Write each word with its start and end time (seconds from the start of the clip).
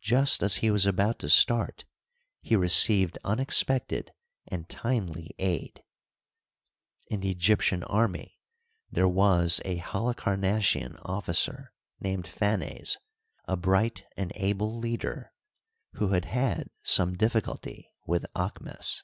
Just 0.00 0.42
as 0.42 0.56
he 0.64 0.70
was 0.70 0.86
about 0.86 1.18
to 1.18 1.28
start, 1.28 1.84
he 2.40 2.56
re 2.56 2.68
ceived 2.68 3.18
unexpected 3.22 4.12
and 4.46 4.66
timely 4.66 5.32
aid, 5.38 5.82
In 7.10 7.20
the 7.20 7.30
Egyptian 7.30 7.82
army 7.84 8.38
there 8.90 9.06
was 9.06 9.60
a 9.66 9.76
Halicamassian 9.76 10.98
officer 11.04 11.74
named 12.00 12.24
Phanes, 12.24 12.96
a 13.44 13.58
bright 13.58 14.06
and 14.16 14.32
able 14.36 14.78
leader 14.78 15.34
who 15.98 16.12
had 16.12 16.24
had 16.24 16.70
some 16.82 17.14
difficulty 17.14 17.92
with 18.06 18.24
Aahmes. 18.34 19.02